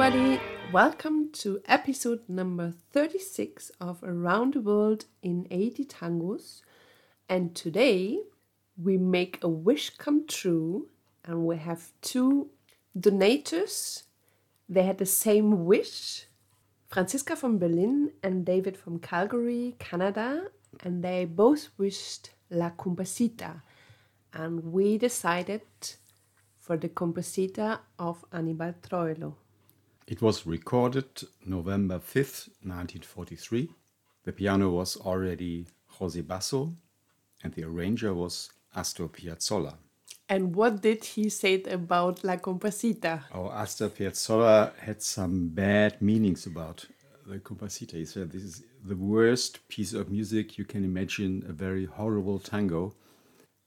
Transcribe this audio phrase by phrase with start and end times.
[0.00, 0.40] Everybody.
[0.70, 6.60] Welcome to episode number 36 of Around the World in 80 Tangos.
[7.28, 8.20] And today
[8.80, 10.88] we make a wish come true,
[11.24, 12.48] and we have two
[12.96, 14.04] donators.
[14.68, 16.26] They had the same wish
[16.86, 20.44] Franziska from Berlin and David from Calgary, Canada.
[20.78, 23.62] And they both wished La Cumparsita.
[24.32, 25.62] And we decided
[26.56, 29.34] for the Cumparsita of Aníbal Troilo.
[30.08, 31.04] It was recorded
[31.44, 33.68] November 5th, 1943.
[34.24, 35.66] The piano was already
[35.98, 36.72] José Basso,
[37.44, 39.74] and the arranger was Astor Piazzolla.
[40.26, 43.24] And what did he say about La Cumparsita?
[43.32, 46.86] Our oh, Astor Piazzolla had some bad meanings about
[47.26, 47.92] the Cumparsita.
[47.92, 52.38] He said this is the worst piece of music you can imagine, a very horrible
[52.38, 52.94] tango.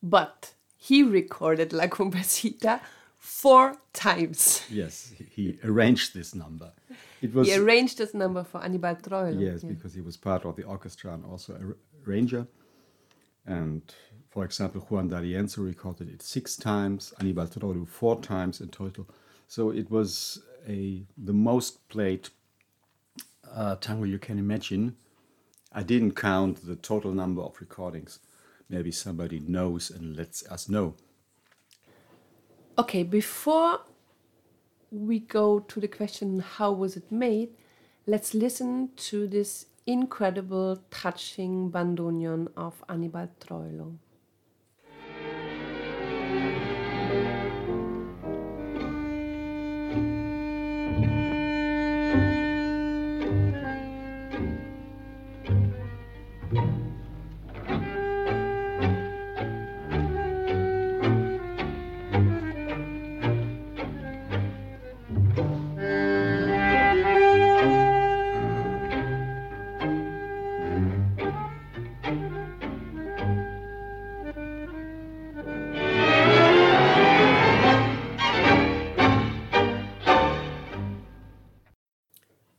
[0.01, 2.81] But he recorded La Cumparsita
[3.21, 4.63] four times.
[4.69, 6.71] Yes, he arranged this number.
[7.21, 9.39] It was he arranged this number for Aníbal Troilo.
[9.39, 9.69] Yes, yeah.
[9.69, 12.47] because he was part of the orchestra and also a arranger.
[13.45, 13.81] And
[14.31, 19.07] for example, Juan D'Arienzo recorded it six times, Aníbal Troilo four times in total.
[19.47, 22.29] So it was a the most played
[23.53, 24.95] uh, tango you can imagine.
[25.71, 28.19] I didn't count the total number of recordings.
[28.67, 30.95] Maybe somebody knows and lets us know.
[32.77, 33.81] Okay, before
[34.91, 37.49] we go to the question how was it made,
[38.07, 43.97] let's listen to this incredible, touching bandoneon of Aníbal Troilo.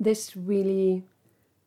[0.05, 1.05] This really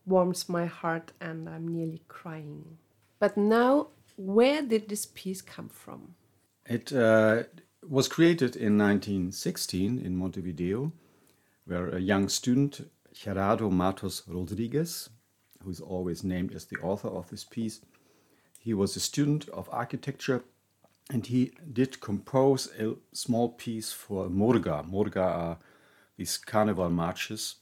[0.06, 2.78] warms my heart and I'm nearly crying.
[3.20, 3.88] But now,
[4.18, 6.16] where did this piece come from?
[6.66, 7.44] It uh,
[7.88, 10.92] was created in 1916 in Montevideo,
[11.66, 15.10] where a young student, Gerardo Matos Rodriguez,
[15.64, 17.82] who is always named as the author of this piece,
[18.60, 20.44] he was a student of architecture
[21.12, 24.84] and he did compose a small piece for Murga.
[24.90, 25.58] Murga are
[26.18, 27.56] these carnival marches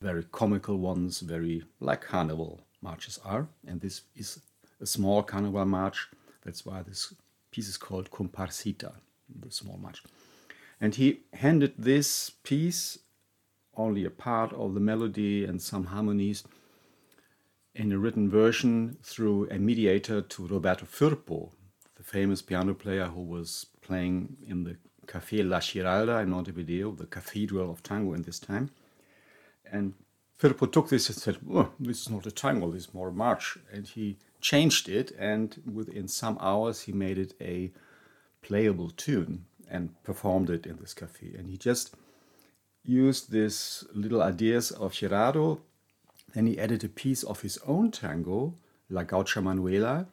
[0.00, 3.48] very comical ones, very like carnival marches are.
[3.66, 4.40] And this is
[4.80, 6.08] a small carnival march.
[6.44, 7.14] That's why this
[7.50, 8.92] piece is called Comparsita,
[9.42, 10.02] the small march.
[10.80, 12.98] And he handed this piece,
[13.76, 16.44] only a part of the melody and some harmonies,
[17.74, 21.50] in a written version through a mediator to Roberto Firpo,
[21.96, 27.06] the famous piano player who was playing in the Café La Giralda in Montevideo, the
[27.06, 28.70] cathedral of tango in this time.
[29.72, 29.94] And
[30.38, 33.12] Firpo took this and said, oh, this is not a tango, this is more a
[33.12, 33.58] march.
[33.72, 37.70] And he changed it, and within some hours, he made it a
[38.42, 41.34] playable tune and performed it in this cafe.
[41.38, 41.94] And he just
[42.84, 45.60] used these little ideas of Gerardo.
[46.34, 48.54] Then he added a piece of his own tango,
[48.88, 50.06] La Gaucha Manuela.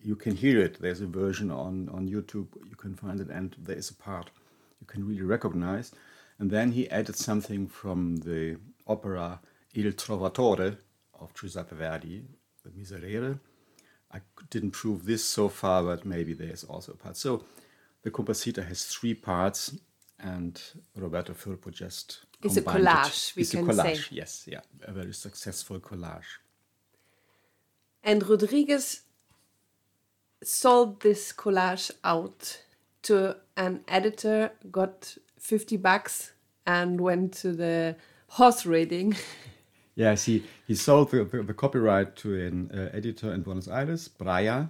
[0.00, 0.80] You can hear it.
[0.80, 2.48] There's a version on, on YouTube.
[2.68, 4.30] You can find it, and there is a part
[4.80, 5.92] you can really recognize.
[6.38, 9.40] And then he added something from the opera
[9.74, 10.76] Il Trovatore
[11.20, 12.24] of Giuseppe Verdi,
[12.62, 13.38] the Miserere.
[14.12, 17.16] I didn't prove this so far, but maybe there's also a part.
[17.16, 17.44] So
[18.02, 19.76] the Cumparsita has three parts,
[20.20, 20.60] and
[20.94, 23.30] Roberto Firpo just it's a collage.
[23.30, 23.36] It.
[23.36, 24.08] We it's can a collage.
[24.08, 24.14] Say.
[24.14, 26.40] Yes, yeah, a very successful collage.
[28.02, 29.02] And Rodriguez
[30.42, 32.62] sold this collage out
[33.02, 36.32] to an editor, got 50 bucks,
[36.66, 37.96] and went to the
[38.28, 39.16] horse riding.
[39.94, 44.08] yes, he, he sold the, the, the copyright to an uh, editor in Buenos Aires,
[44.08, 44.68] Breyer,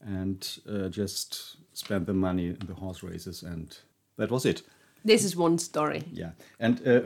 [0.00, 3.76] and uh, just spent the money in the horse races, and
[4.16, 4.62] that was it.
[5.04, 6.04] This is one story.
[6.12, 6.30] Yeah,
[6.60, 7.00] and uh,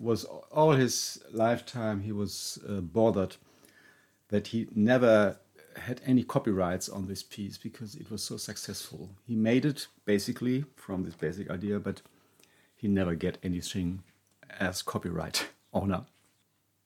[0.00, 3.36] was all his lifetime he was uh, bothered
[4.28, 5.38] that he never
[5.76, 9.10] had any copyrights on this piece because it was so successful.
[9.26, 12.02] He made it basically from this basic idea, but
[12.74, 14.02] he never get anything
[14.58, 16.04] as copyright owner.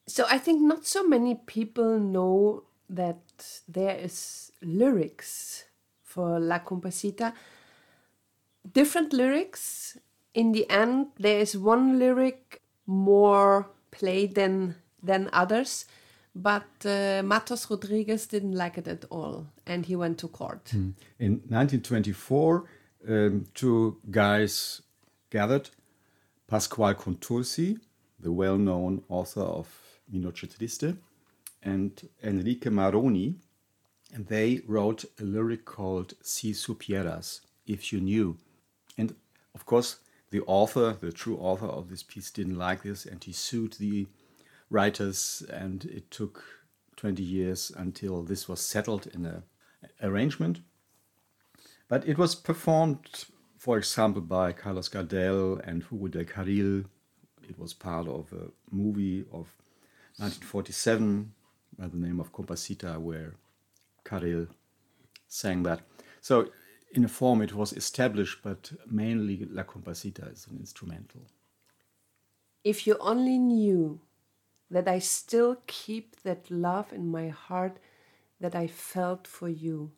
[0.06, 3.20] So I think not so many people know that
[3.68, 5.64] there is lyrics
[6.02, 7.32] for La Cumparsita.
[8.72, 9.96] Different lyrics
[10.34, 15.86] in the end, there is one lyric more played than than others,
[16.34, 20.72] but uh, Matos Rodriguez didn't like it at all, and he went to court.
[20.72, 22.64] In 1924,
[23.08, 24.82] um, two guys
[25.30, 25.70] gathered
[26.50, 27.78] Pasquale Contursi,
[28.18, 29.68] the well known author of
[30.10, 30.96] Mi Triste,
[31.62, 33.36] and Enrique Maroni,
[34.12, 38.36] and they wrote a lyric called Si Supieras, If You Knew.
[38.98, 39.14] And
[39.54, 40.00] of course,
[40.30, 44.08] the author, the true author of this piece, didn't like this and he sued the
[44.70, 46.42] writers, and it took
[46.96, 49.42] 20 years until this was settled in an
[50.02, 50.60] arrangement.
[51.88, 53.26] But it was performed,
[53.60, 56.86] for example, by Carlos Gardel and Hugo del Carril.
[57.46, 59.52] It was part of a movie of
[60.16, 61.30] 1947
[61.78, 63.34] by the name of Cumparsita, where
[64.02, 64.48] Carril
[65.28, 65.82] sang that.
[66.22, 66.48] So,
[66.92, 71.20] in a form, it was established, but mainly La Cumparsita is an instrumental.
[72.64, 74.00] If you only knew
[74.70, 77.76] that I still keep that love in my heart
[78.40, 79.92] that I felt for you,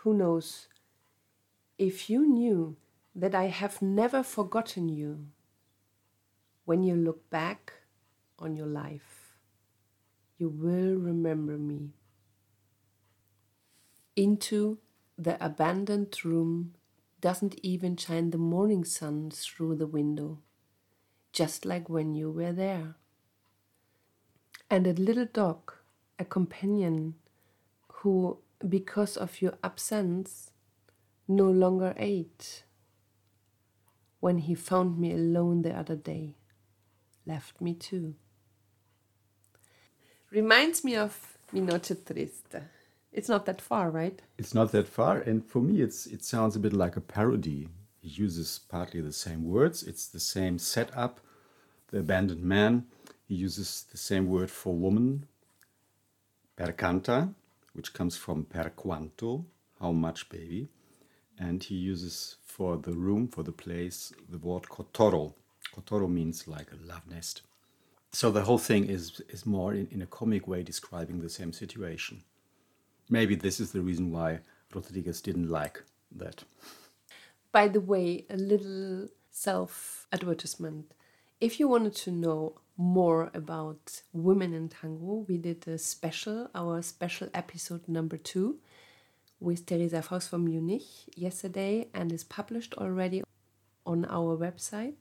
[0.00, 0.68] who knows?
[1.76, 2.78] If you knew
[3.16, 5.28] that I have never forgotten you,
[6.66, 7.72] when you look back
[8.38, 9.38] on your life,
[10.36, 11.94] you will remember me.
[14.14, 14.78] Into
[15.16, 16.74] the abandoned room
[17.22, 20.40] doesn't even shine the morning sun through the window,
[21.32, 22.96] just like when you were there.
[24.70, 25.72] And a little dog,
[26.18, 27.14] a companion,
[27.88, 28.38] who,
[28.68, 30.50] because of your absence,
[31.26, 32.64] no longer ate,
[34.26, 36.34] when he found me alone the other day,
[37.26, 38.16] left me too.
[40.32, 42.60] Reminds me of Mi Noche Triste.
[43.12, 44.20] It's not that far, right?
[44.36, 47.68] It's not that far, and for me, it's it sounds a bit like a parody.
[48.00, 49.84] He uses partly the same words.
[49.90, 51.20] It's the same setup.
[51.92, 52.72] The abandoned man.
[53.28, 55.26] He uses the same word for woman,
[56.56, 57.18] percanta,
[57.76, 59.46] which comes from per quanto,
[59.80, 60.68] how much, baby,
[61.38, 65.34] and he uses for the room, for the place, the word cotorro.
[65.74, 67.42] Cotorro means like a love nest.
[68.12, 71.52] So the whole thing is is more in, in a comic way describing the same
[71.52, 72.22] situation.
[73.10, 74.40] Maybe this is the reason why
[74.74, 76.44] Rodriguez didn't like that.
[77.52, 80.92] By the way, a little self advertisement.
[81.40, 86.80] If you wanted to know more about women in tango, we did a special, our
[86.82, 88.58] special episode number two
[89.40, 90.82] with Teresa Faust from Munich
[91.14, 93.22] yesterday and is published already
[93.84, 94.94] on our website.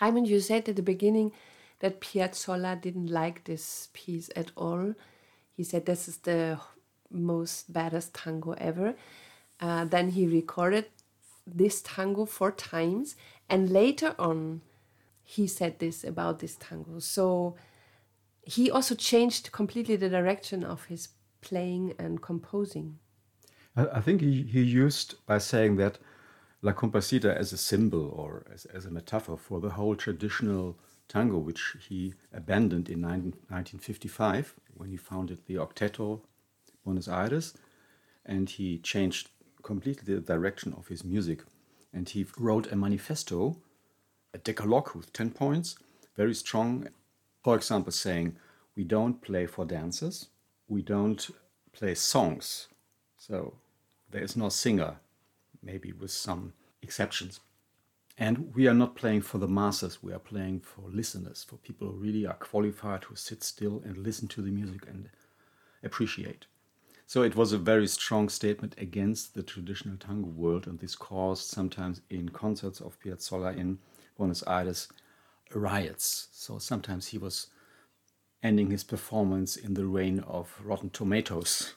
[0.00, 1.32] Raimund, you said at the beginning
[1.80, 4.94] that Piazzolla didn't like this piece at all.
[5.56, 6.58] He said this is the
[7.10, 8.94] most baddest tango ever.
[9.58, 10.86] Uh, then he recorded
[11.46, 13.16] this tango four times,
[13.48, 14.62] and later on,
[15.22, 16.98] he said this about this tango.
[16.98, 17.56] So
[18.42, 21.08] he also changed completely the direction of his
[21.40, 22.98] playing and composing.
[23.76, 25.98] I, think he, he used by saying that
[26.62, 30.76] La Cumparsita as a symbol or as, as a metaphor for the whole traditional
[31.08, 36.20] tango, which he abandoned in 19, 1955 when he founded the Octeto
[36.84, 37.54] Buenos Aires,
[38.26, 39.30] and he changed
[39.62, 41.44] completely the direction of his music.
[41.92, 43.56] And he wrote a manifesto,
[44.32, 45.76] a decalogue with 10 points,
[46.16, 46.88] very strong.
[47.42, 48.36] For example, saying,
[48.76, 50.28] We don't play for dancers,
[50.68, 51.30] we don't
[51.72, 52.68] play songs.
[53.20, 53.52] So
[54.10, 54.96] there is no singer,
[55.62, 57.40] maybe with some exceptions.
[58.16, 61.88] And we are not playing for the masses, we are playing for listeners, for people
[61.88, 65.10] who really are qualified, who sit still and listen to the music and
[65.84, 66.46] appreciate.
[67.06, 71.44] So it was a very strong statement against the traditional tango world, and this caused
[71.44, 73.80] sometimes in concerts of Piazzolla in
[74.16, 74.88] Buenos Aires
[75.52, 76.28] riots.
[76.32, 77.48] So sometimes he was
[78.42, 81.74] ending his performance in the rain of rotten tomatoes.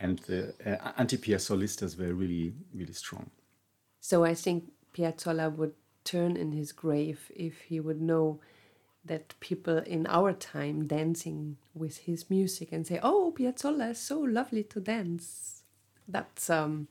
[0.00, 3.30] And the uh, anti-Piazzolistas were really, really strong.
[4.00, 8.40] So I think Piazzolla would turn in his grave if he would know
[9.04, 14.20] that people in our time dancing with his music and say, "Oh, Piazzolla is so
[14.20, 15.62] lovely to dance."
[16.08, 16.88] That's um,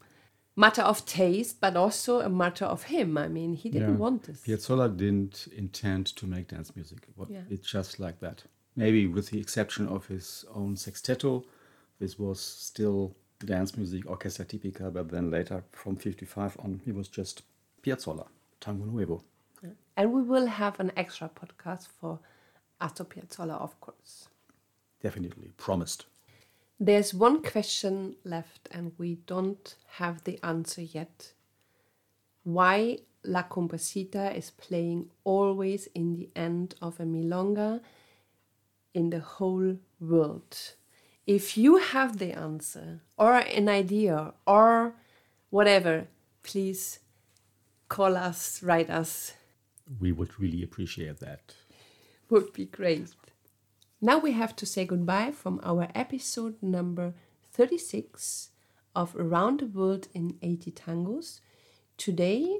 [0.55, 3.17] matter of taste, but also a matter of him.
[3.17, 3.97] I mean, he didn't Yeah.
[3.97, 4.41] want this.
[4.41, 7.07] Piazzolla didn't intend to make dance music.
[7.49, 8.43] It's just like that.
[8.75, 11.45] Maybe with the exception of his own sextetto,
[11.99, 17.07] this was still dance music, orchestra tipica, but then later from 55 on, he was
[17.07, 17.43] just
[17.83, 18.27] Piazzolla,
[18.59, 19.23] Tango Nuevo.
[19.97, 22.19] And we will have an extra podcast for
[22.81, 24.27] Astor Piazzolla, of course.
[25.01, 26.05] Definitely promised.
[26.79, 31.31] There's one question left, and we don't have the answer yet.
[32.43, 37.79] Why La Cumparsita is playing always in the end of a milonga
[38.93, 40.75] in the whole world.
[41.27, 44.93] If you have the answer or an idea or
[45.49, 46.07] whatever,
[46.43, 46.99] please
[47.89, 49.33] call us, write us.
[49.99, 51.55] We would really appreciate that.
[52.29, 53.15] Would be great.
[54.01, 57.15] Now we have to say goodbye from our episode number
[57.53, 58.49] 36
[58.95, 61.39] of Around the World in 80 Tangos.
[61.97, 62.59] Today,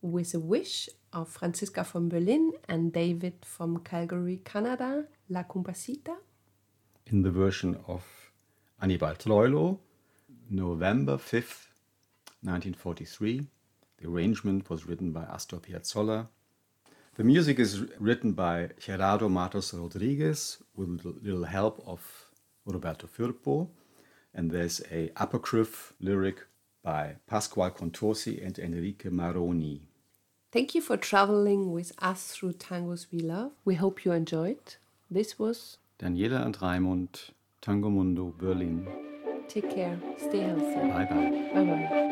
[0.00, 6.16] with a wish of Franziska from Berlin and David from Calgary, Canada, La Cumparsita.
[7.08, 8.04] In the version of
[8.82, 9.78] Aníbal Troilo,
[10.50, 11.68] November 5th,
[12.42, 13.46] 1943.
[13.98, 16.26] The arrangement was written by Astor Piazzolla.
[17.14, 22.00] The music is written by Gerardo Matos Rodriguez with a little help of
[22.64, 23.68] Roberto Firpo.
[24.34, 26.44] And there's a apocryph lyric
[26.82, 29.82] by Pasquale Contursi and Enrique Maroni.
[30.50, 33.52] Thank you for traveling with us through tangos we love.
[33.64, 34.74] We hope you enjoyed.
[35.08, 38.86] This was Daniela und Raimund, Tango Mundo, Berlin.
[39.48, 39.98] Take care.
[40.18, 40.74] Stay healthy.
[40.74, 41.30] Bye bye.
[41.54, 42.06] Bye bye.